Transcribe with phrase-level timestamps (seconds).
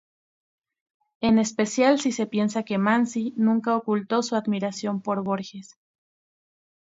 [1.21, 5.77] En especial si se piensa que Manzi nunca ocultó su admiración por Borges.